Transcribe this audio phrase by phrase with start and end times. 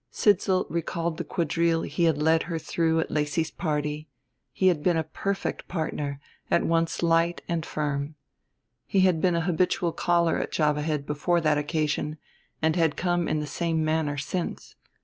[0.09, 4.07] Sidsall recalled the quadrille he had led her through at Lacy's party;
[4.51, 8.15] he had been a perfect partner, at once light and firm.
[8.87, 12.17] He had been a habitual caller at Java Head before that occasion,
[12.63, 14.75] and had come in the same manner since.